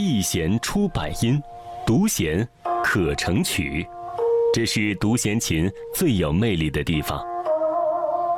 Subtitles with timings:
[0.00, 1.42] 一弦出百音，
[1.84, 2.46] 独弦
[2.84, 3.84] 可成曲。
[4.54, 7.20] 这是独弦琴最有魅力的地方。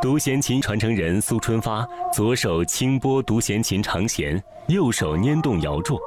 [0.01, 6.01] 独弦琴传承人苏春发，左手轻拨独弦琴长弦，右手拈动摇柱，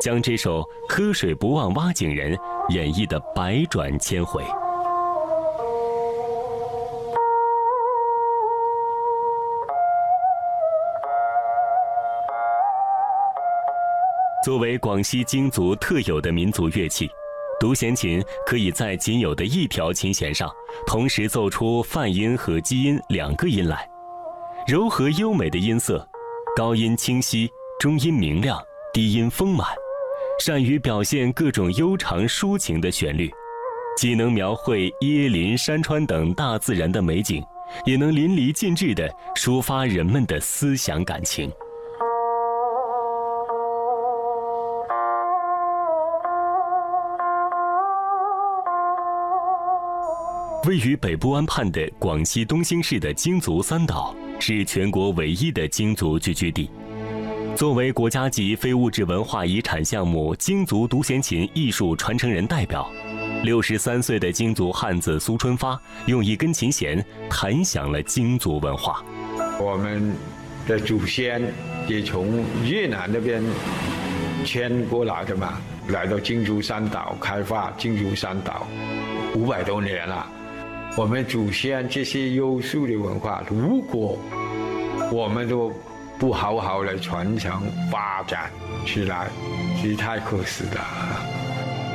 [0.00, 2.36] 将这首《喝水不忘挖井人》
[2.72, 4.44] 演绎的百转千回。
[14.42, 17.10] 作为广西京族特有的民族乐器，
[17.60, 20.50] 独弦琴可以在仅有的一条琴弦上
[20.86, 23.86] 同时奏出泛音和基音两个音来，
[24.66, 26.08] 柔和优美的音色，
[26.56, 28.58] 高音清晰，中音明亮，
[28.94, 29.68] 低音丰满，
[30.42, 33.30] 善于表现各种悠长抒情的旋律，
[33.94, 37.44] 既能描绘椰林山川等大自然的美景，
[37.84, 41.52] 也能淋漓尽致地抒发人们的思想感情。
[50.66, 56.70] 位于北部湾畔的广西东兴市的京族三岛，是全国唯一的京族聚居地。
[57.56, 62.90] 作为国家级非物质文化遗产项目京族独弦琴艺术传承人代表，
[63.42, 69.02] 六十三岁的京族汉子苏春发，用一根琴弦弹响了京族文化。
[69.58, 70.14] 我们
[70.68, 71.42] 的祖先
[71.88, 73.42] 也从越南那边
[74.44, 75.58] 迁过来的嘛，
[75.88, 78.66] 来到京族三岛开发京族三岛
[79.34, 80.26] 五百多年了。
[80.96, 84.18] 我们祖先这些优秀的文化，如果
[85.12, 85.72] 我们都
[86.18, 88.50] 不好好的传承发展
[88.84, 89.28] 起来，
[89.80, 90.80] 是太可惜了。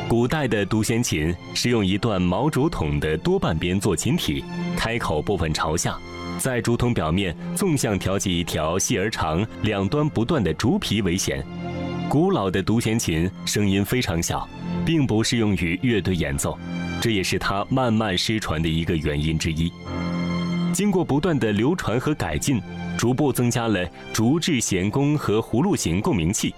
[0.08, 4.44] 古代的独弦琴是用一段毛竹筒的多半边做琴体，
[4.78, 5.98] 开口部分朝下，
[6.40, 11.46] 在竹筒表面纵向挑起一条细而长、两端不断的竹皮为弦。
[12.08, 14.48] 古老的独弦琴声音非常小，
[14.86, 16.58] 并不适用于乐队演奏。
[17.06, 19.72] 这也是它慢慢失传的一个原因之一。
[20.74, 22.60] 经过不断的流传和改进，
[22.98, 26.52] 逐步增加了竹制弦弓和葫芦形共鸣器，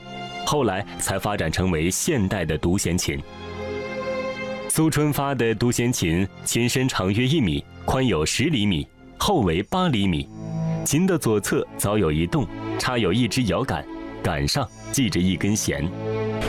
[0.46, 3.20] 后来才发展成为现代的独弦琴。
[4.70, 8.88] 苏春发的独弦琴琴身长约一米，宽有十厘米，
[9.18, 10.30] 厚为八厘米。
[10.86, 12.48] 琴的左侧早有一洞，
[12.80, 13.86] 插有一支摇杆，
[14.24, 15.86] 杆上系着一根弦。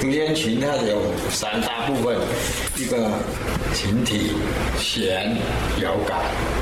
[0.01, 2.17] 独弦琴它有三大部分，
[2.77, 3.11] 一个
[3.75, 4.31] 琴体、
[4.79, 5.37] 弦、
[5.83, 6.19] 摇杆。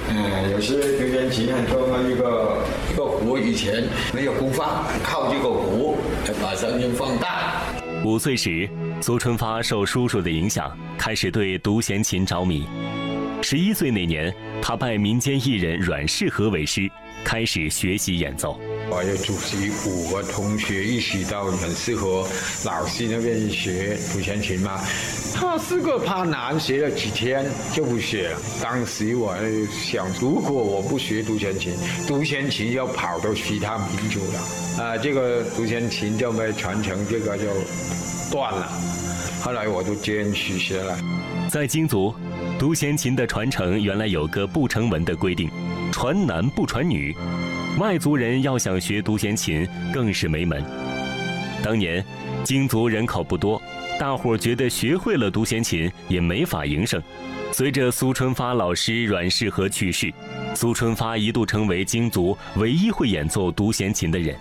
[0.09, 2.57] 嗯，有些独弦琴很重要一个
[2.93, 7.63] 一个鼓，以前没有鼓放，靠这个鼓来把声音放大。
[8.05, 8.69] 五岁时，
[9.03, 12.67] 苏春发受叔叔的影响，开始对独弦琴着迷。
[13.43, 16.91] 十一岁那年，他拜民间艺人阮世和为师，
[17.27, 18.57] 开始学习演奏。
[18.89, 22.25] 我要组织五个同学一起到很适合
[22.65, 24.81] 老师那边学独弦琴嘛。
[25.35, 27.45] 他是个怕难，学了几天
[27.75, 28.39] 就不学了。
[28.63, 29.35] 当时我
[29.73, 31.75] 想，如果我不学独弦琴，
[32.07, 37.47] 独弦琴要跑到其他民族了，啊，这个独弦琴就被传承，这个就
[38.31, 38.71] 断了。
[39.43, 40.97] 后来我就坚持学了。
[41.51, 42.15] 在京族，
[42.57, 45.51] 独弦琴的传承原来有个不成文的规定：
[45.97, 47.17] 传男不传女。
[47.79, 50.63] 外族人要想学独弦琴，更是没门。
[51.63, 52.05] 当年，
[52.45, 53.61] 京族人口不多，
[53.99, 57.03] 大伙儿觉得学会了独弦琴也没法营生。
[57.51, 60.13] 随着苏春发老师阮世和去世，
[60.55, 64.37] 苏春发一度成为京族唯一会演奏独弦琴的人。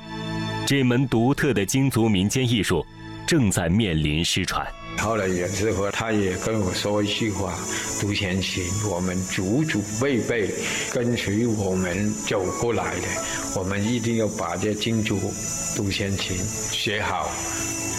[0.68, 2.86] 这门独特的京族民间艺术，
[3.26, 4.66] 正在面临失传。
[4.98, 7.54] 后来袁世和他也跟我说一句话
[8.00, 10.50] ：“独弦琴，我们祖祖辈辈
[10.94, 15.20] 跟随我们走过来的，我们一定要把这京族
[15.76, 17.30] 独弦琴学好，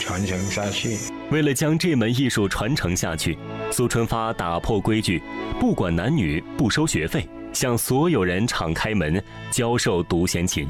[0.00, 0.97] 传承下去。”
[1.31, 3.36] 为了将这门艺术传承下去，
[3.70, 5.20] 苏春发打破规矩，
[5.60, 10.66] 不管男女，不收学费，向所有人敞开门教授独弦琴。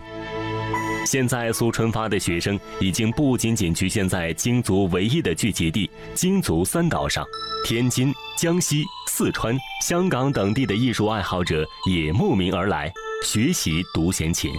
[1.07, 7.25] 现在，苏春发的学生已经不仅仅局限在京族唯一的聚集地京族三岛上，
[7.65, 12.93] 天津、江西、四川、香港等地的艺术爱好者也慕名而来
[13.25, 14.51] 学习独弦琴。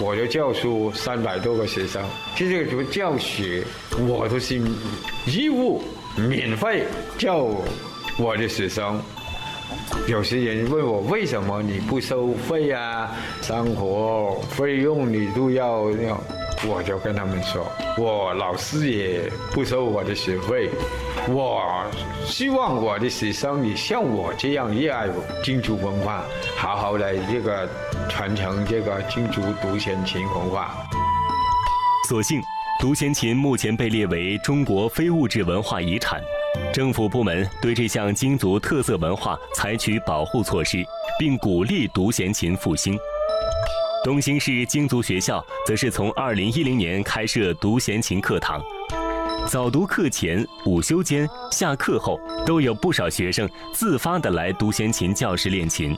[0.00, 2.04] 我就教书三百多个学生，
[2.34, 3.64] 这个什么教学，
[4.08, 4.60] 我都是
[5.26, 5.84] 义务、
[6.16, 6.84] 免费
[7.16, 7.48] 教
[8.18, 9.00] 我的学生。
[10.08, 13.10] 有些人问我为什么你不收费啊？
[13.40, 16.20] 生活费用你都要要，
[16.66, 17.66] 我就跟他们说，
[17.98, 20.70] 我老师也不收我的学费。
[21.28, 21.62] 我
[22.26, 25.08] 希望我的学生也像我这样热爱
[25.42, 26.24] 京族文化，
[26.56, 27.68] 好好的这个
[28.08, 30.74] 传承这个金竹独弦琴文化。
[32.08, 32.42] 所幸，
[32.80, 36.20] 独弦琴目前被列为中国非物质文化遗产，
[36.72, 40.84] 政府部门对这项京族特色文化采取保护措施，
[41.18, 42.98] 并鼓励独弦琴复兴。
[44.04, 48.60] 东兴市京族学校则是从2010年开设独弦琴课堂，
[49.48, 55.96] 早读课前、午休间、下课后，都有不少学生自发地来独弦琴教室练琴。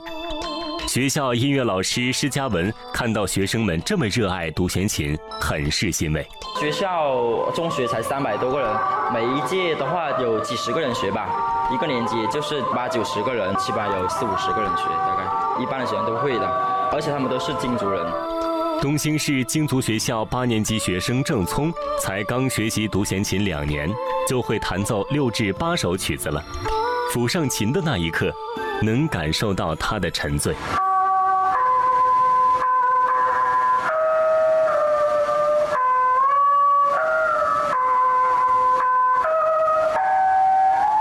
[0.94, 6.24] 学校音乐老师施嘉文看到学生们这么热爱独弦琴，很是欣慰。
[6.60, 8.76] 学校中学才三百多个人，
[9.12, 11.28] 每一届的话有几十个人学吧，
[11.74, 16.46] 一个年级就是八九十个人，起码有四五十个人学，大概一般的学生都会的，
[16.92, 18.00] 而且他们都是京族人。
[18.80, 23.92] 东兴市京族学校八年级学生郑聪才刚学习独弦琴两年，
[24.28, 26.40] 就会弹奏六至八首曲子了。
[27.12, 28.32] 抚上琴的那一刻。
[28.82, 30.54] 能感受到他的沉醉。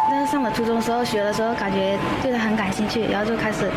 [0.09, 3.69] 但是上了初中时候学的时候，感觉对他很感兴趣，然后就开始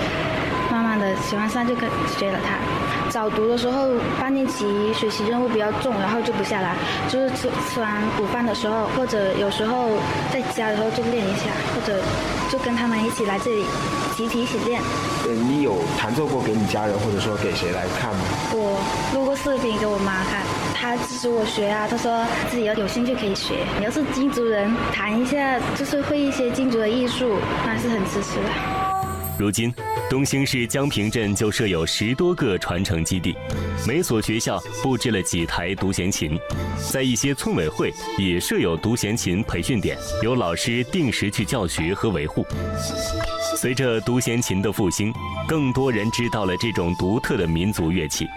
[1.22, 2.56] 喜欢上，就跟学了它。
[3.10, 3.90] 早读的时候，
[4.20, 6.76] 八年级学习任务比较重，然后就不下来，
[7.08, 9.90] 就是吃吃完午饭的时候，或者有时候
[10.32, 12.02] 在家的时候就练一下，或者
[12.50, 13.64] 就跟他们一起来这里。
[14.16, 14.80] 集体一起练。
[15.26, 18.20] 呃，你有弹奏过给你家人，或者说给谁来看吗？
[18.52, 18.80] 我
[19.12, 20.40] 录过视频给我妈看，
[20.74, 21.86] 她支持我学啊。
[21.86, 23.56] 她说自己要有兴趣可以学。
[23.78, 27.36] 你要是金族人，弹一下就是会一些金族的艺术，
[27.66, 28.85] 那是很支持的。
[29.38, 29.72] 如今。
[30.08, 33.34] 东兴市江平镇就设有十多个传承基地，
[33.88, 36.38] 每所学校布置了几台独弦琴，
[36.92, 42.46] 在一些村委会也设有独弦琴培训点，由老师定时去教学和维护。
[43.56, 45.12] 随着独弦琴的复兴，
[45.48, 48.28] 更多人知道了这种独特的民族乐器。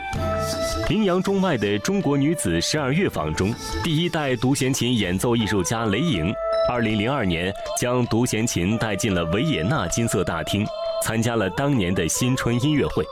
[0.90, 3.54] 名扬中外的中国女子十二乐坊中，
[3.84, 6.34] 第一代独弦琴演奏艺术家雷莹，
[6.68, 10.66] 二零零二年将独弦琴带进了维也纳金色大厅。
[11.04, 13.06] 参加了当年的新春音乐会，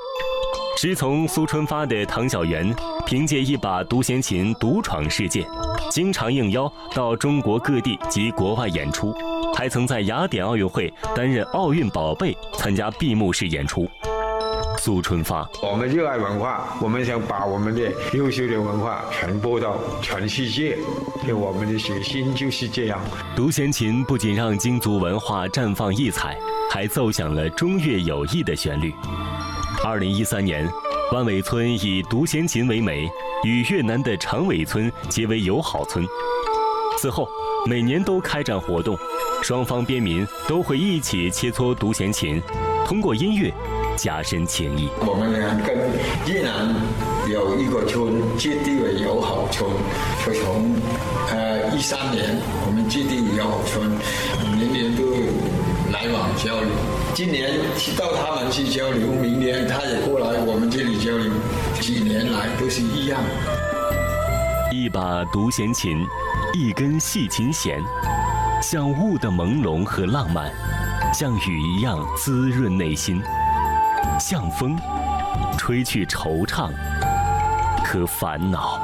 [0.78, 2.75] 师从苏春发的唐小圆，
[3.06, 5.48] 凭借一把独弦琴独闯世界，
[5.89, 9.13] 经常应邀到中国各地及国外演出，
[9.56, 13.88] 还曾在雅典奥运会担任奥运宝贝，参加闭幕式演出。
[14.77, 20.77] 苏春发，我们热爱文化，我们想把我们的优秀的文化传播到全世界，
[21.27, 23.00] 就我们的决心就是这样。
[23.35, 26.38] 独弦琴不仅让京族文化绽放异彩。
[26.69, 28.94] 还奏响了中越友谊的旋律。
[29.85, 30.69] 二零一三年，
[31.13, 33.09] 万尾村以独弦琴为媒，
[33.45, 36.06] 与越南的长尾村结为友好村。
[36.97, 37.27] 此后，
[37.65, 38.97] 每年都开展活动，
[39.41, 42.41] 双方边民都会一起切磋独弦琴，
[42.85, 43.51] 通过音乐
[43.98, 44.88] 加深情谊。
[45.02, 45.76] 我们呢跟
[46.32, 46.74] 越南
[47.30, 49.70] 有一个村结缔为友好村，
[50.26, 50.74] 就从
[51.32, 53.90] 呃一三年我们结缔为友好村，
[54.56, 55.04] 年年都。
[55.90, 56.70] 来往交流，
[57.14, 57.50] 今年
[57.98, 61.32] 到他们去交流，明年他也过来我们这里交流，
[61.80, 63.18] 几年来都是一样。
[64.70, 66.06] 一把独弦琴，
[66.54, 67.82] 一根细琴弦，
[68.62, 70.52] 像雾的朦胧和浪漫，
[71.14, 73.24] 像雨一样滋润内心，
[74.20, 74.78] 像风，
[75.58, 76.72] 吹去惆怅
[77.84, 78.80] 和烦恼。